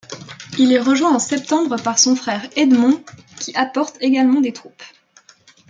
Il 0.57 0.71
est 0.73 0.79
rejoint 0.79 1.13
en 1.13 1.19
septembre 1.19 1.79
par 1.79 1.99
son 1.99 2.15
frère 2.15 2.49
Edmond 2.55 3.03
qui 3.39 3.53
apporte 3.55 3.97
également 3.99 4.41
des 4.41 4.51
troupes. 4.51 4.81